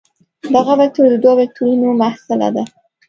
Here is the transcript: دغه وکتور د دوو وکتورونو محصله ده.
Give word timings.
دغه 0.53 0.73
وکتور 0.79 1.05
د 1.11 1.15
دوو 1.23 1.35
وکتورونو 1.39 1.87
محصله 2.01 2.47
ده. 2.55 2.63